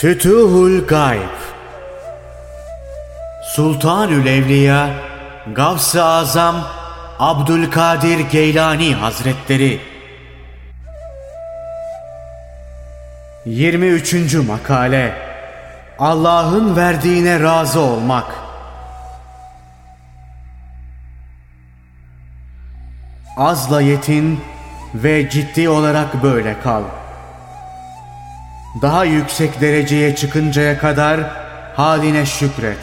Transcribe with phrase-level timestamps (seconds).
[0.00, 1.38] Fütuhul Gayb
[3.42, 4.90] Sultanül Evliya
[5.54, 6.56] Gavs-ı Azam
[7.18, 9.80] Abdülkadir Geylani Hazretleri
[13.44, 14.34] 23.
[14.34, 15.14] Makale
[15.98, 18.26] Allah'ın verdiğine razı olmak
[23.36, 24.40] Azla yetin
[24.94, 26.82] ve ciddi olarak böyle kal.
[28.82, 31.20] Daha yüksek dereceye çıkıncaya kadar
[31.74, 32.78] haline şükret.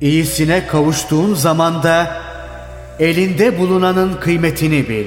[0.00, 2.20] İyisine kavuştuğun zaman da
[2.98, 5.06] elinde bulunanın kıymetini bil.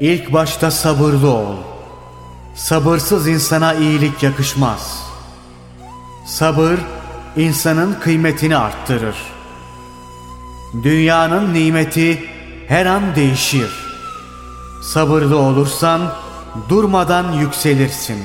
[0.00, 1.56] İlk başta sabırlı ol.
[2.54, 5.02] Sabırsız insana iyilik yakışmaz.
[6.26, 6.78] Sabır
[7.36, 9.16] insanın kıymetini arttırır.
[10.82, 12.24] Dünyanın nimeti
[12.68, 13.85] her an değişir.
[14.92, 16.14] Sabırlı olursan
[16.68, 18.22] durmadan yükselirsin.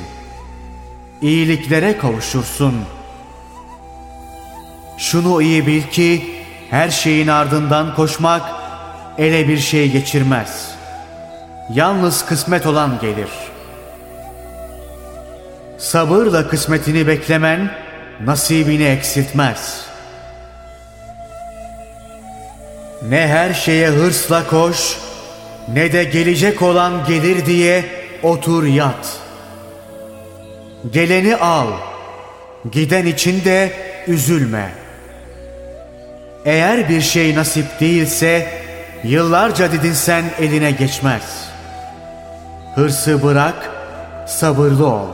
[1.21, 2.75] İyiliklere kavuşursun.
[4.97, 6.35] Şunu iyi bil ki
[6.69, 8.41] her şeyin ardından koşmak
[9.17, 10.71] ele bir şey geçirmez.
[11.73, 13.29] Yalnız kısmet olan gelir.
[15.77, 17.71] Sabırla kısmetini beklemen
[18.25, 19.91] nasibini eksiltmez.''
[23.09, 24.97] Ne her şeye hırsla koş,
[25.67, 27.85] ne de gelecek olan gelir diye
[28.23, 29.19] otur yat.
[30.91, 31.67] Geleni al,
[32.71, 33.71] giden için de
[34.07, 34.71] üzülme.
[36.45, 38.47] Eğer bir şey nasip değilse,
[39.03, 41.49] yıllarca didinsen eline geçmez.
[42.75, 43.69] Hırsı bırak,
[44.27, 45.07] sabırlı ol.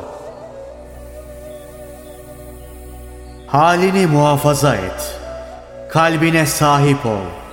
[3.47, 5.19] Halini muhafaza et.
[5.89, 7.47] Kalbine sahip ol.''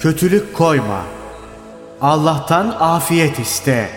[0.00, 1.02] Kötülük koyma.
[2.00, 3.88] Allah'tan afiyet iste.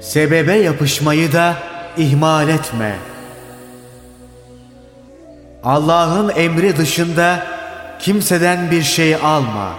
[0.00, 1.54] Sebebe yapışmayı da
[1.96, 2.96] ihmal etme.
[5.64, 7.46] Allah'ın emri dışında
[7.98, 9.72] kimseden bir şey alma.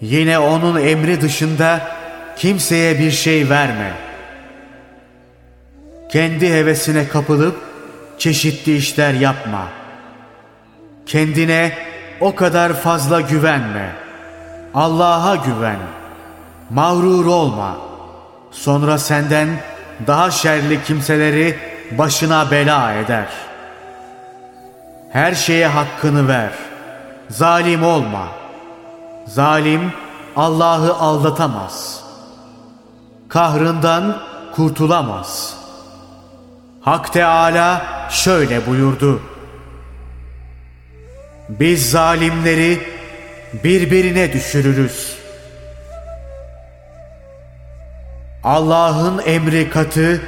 [0.00, 1.80] Yine onun emri dışında
[2.36, 3.92] kimseye bir şey verme.
[6.12, 7.56] Kendi hevesine kapılıp
[8.18, 9.68] çeşitli işler yapma.
[11.06, 11.72] Kendine
[12.20, 14.05] o kadar fazla güvenme.
[14.76, 15.78] Allah'a güven.
[16.70, 17.76] Mağrur olma.
[18.50, 19.48] Sonra senden
[20.06, 21.58] daha şerli kimseleri
[21.98, 23.28] başına bela eder.
[25.12, 26.50] Her şeye hakkını ver.
[27.30, 28.28] Zalim olma.
[29.26, 29.92] Zalim
[30.36, 32.04] Allah'ı aldatamaz.
[33.28, 34.22] Kahrından
[34.56, 35.56] kurtulamaz.
[36.80, 39.20] Hak Teala şöyle buyurdu.
[41.48, 42.95] Biz zalimleri
[43.52, 45.16] birbirine düşürürüz.
[48.44, 50.20] Allah'ın emri katı,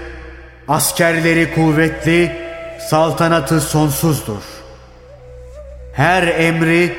[0.68, 2.32] askerleri kuvvetli,
[2.90, 4.42] saltanatı sonsuzdur.
[5.92, 6.96] Her emri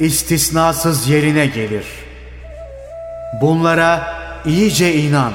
[0.00, 1.86] istisnasız yerine gelir.
[3.40, 4.14] Bunlara
[4.46, 5.32] iyice inan.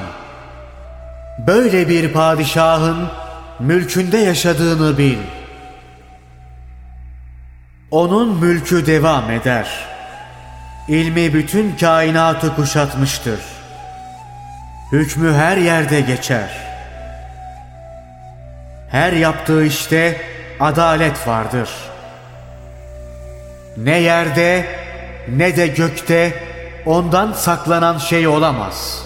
[1.46, 3.08] Böyle bir padişahın
[3.60, 5.36] mülkünde yaşadığını bil.''
[7.90, 9.95] Onun mülkü devam eder.
[10.88, 13.40] İlmi bütün kainatı kuşatmıştır.
[14.92, 16.50] Hükmü her yerde geçer.
[18.90, 20.20] Her yaptığı işte
[20.60, 21.70] adalet vardır.
[23.76, 24.66] Ne yerde
[25.28, 26.42] ne de gökte
[26.86, 29.02] ondan saklanan şey olamaz.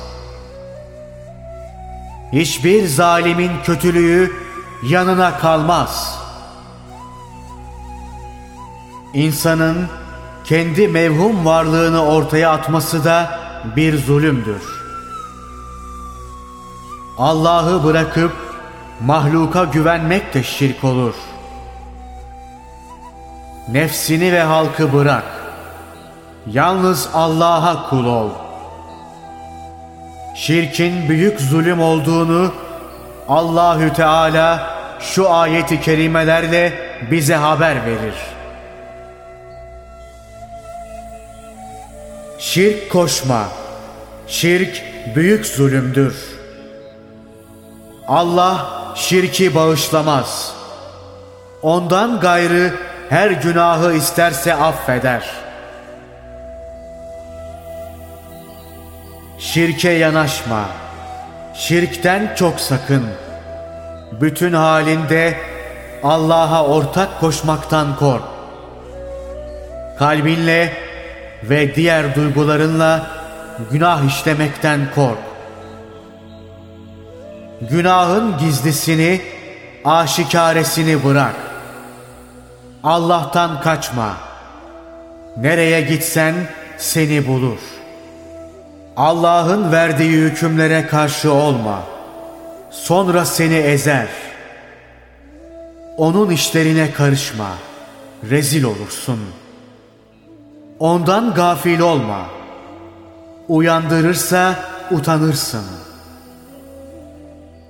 [2.32, 4.32] Hiçbir zalimin kötülüğü
[4.82, 6.20] yanına kalmaz.''
[9.14, 9.88] İnsanın
[10.50, 13.38] kendi mevhum varlığını ortaya atması da
[13.76, 14.62] bir zulümdür.
[17.18, 18.32] Allah'ı bırakıp
[19.00, 21.14] mahluka güvenmek de şirk olur.
[23.68, 25.24] Nefsini ve halkı bırak.
[26.46, 28.30] Yalnız Allah'a kul ol.
[30.34, 32.52] Şirkin büyük zulüm olduğunu
[33.28, 36.72] Allahü Teala şu ayeti kerimelerle
[37.10, 38.39] bize haber verir.
[42.40, 43.48] Şirk koşma.
[44.26, 44.82] Şirk
[45.16, 46.16] büyük zulümdür.
[48.08, 50.54] Allah şirki bağışlamaz.
[51.62, 52.74] Ondan gayrı
[53.08, 55.30] her günahı isterse affeder.
[59.38, 60.64] Şirke yanaşma.
[61.54, 63.06] Şirkten çok sakın.
[64.20, 65.36] Bütün halinde
[66.02, 68.24] Allah'a ortak koşmaktan kork.
[69.98, 70.89] Kalbinle
[71.42, 73.06] ve diğer duygularınla
[73.70, 75.18] günah işlemekten kork.
[77.70, 79.20] Günahın gizlisini,
[79.84, 81.34] aşikaresini bırak.
[82.84, 84.16] Allah'tan kaçma.
[85.36, 86.34] Nereye gitsen
[86.78, 87.58] seni bulur.
[88.96, 91.82] Allah'ın verdiği hükümlere karşı olma.
[92.70, 94.08] Sonra seni ezer.
[95.96, 97.48] Onun işlerine karışma.
[98.30, 99.20] Rezil olursun.
[100.80, 102.26] Ondan gafil olma.
[103.48, 104.54] Uyandırırsa
[104.90, 105.64] utanırsın.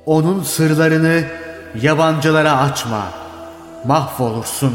[0.07, 1.25] Onun sırlarını
[1.83, 3.03] yabancılara açma.
[3.85, 4.75] Mahvolursun.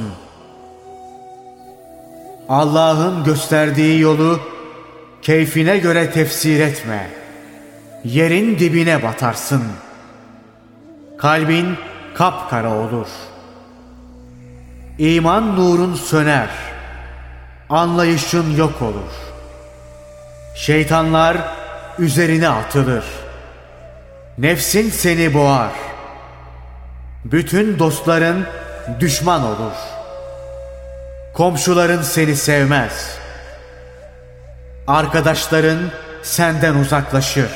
[2.49, 4.39] Allah'ın gösterdiği yolu
[5.21, 7.09] keyfine göre tefsir etme.
[8.03, 9.63] Yerin dibine batarsın.
[11.17, 11.67] Kalbin
[12.13, 13.07] kapkara olur.
[14.97, 16.74] İman nurun söner.
[17.69, 19.11] Anlayışın yok olur.
[20.55, 21.37] Şeytanlar
[21.99, 23.05] üzerine atılır.
[24.37, 25.71] Nefsin seni boğar.
[27.25, 28.45] Bütün dostların
[28.99, 29.75] düşman olur.
[31.33, 33.17] Komşuların seni sevmez.
[34.87, 35.79] Arkadaşların
[36.23, 37.51] senden uzaklaşır.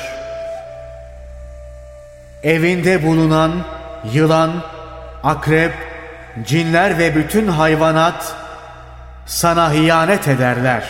[2.42, 3.52] Evinde bulunan
[4.12, 4.52] yılan,
[5.24, 5.72] akrep,
[6.46, 8.39] cinler ve bütün hayvanat
[9.26, 10.84] sana hiyanet ederler.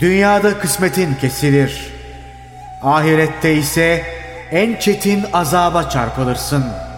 [0.00, 1.92] Dünyada kısmetin kesilir.
[2.82, 4.04] Ahirette ise
[4.50, 6.93] en çetin azaba çarpılırsın.''